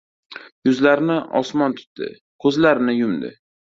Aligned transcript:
Yuzlarini 0.69 1.17
osmon 1.41 1.77
tutdi. 1.81 2.09
Ko‘zlarini 2.47 2.97
yumdi. 3.01 3.31